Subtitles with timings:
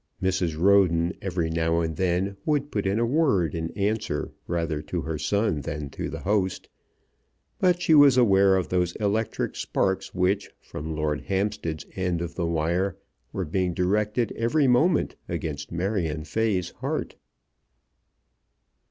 [0.19, 0.57] Mrs.
[0.59, 5.19] Roden every now and then would put in a word in answer rather to her
[5.19, 6.67] son than to the host,
[7.59, 12.47] but she was aware of those electric sparks which, from Lord Hampstead's end of the
[12.47, 12.97] wire,
[13.31, 17.15] were being directed every moment against Marion Fay's heart.